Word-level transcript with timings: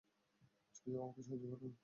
কেউ 0.77 0.95
আমাকে 1.03 1.21
সাহায্য 1.23 1.45
করুন! 1.51 1.71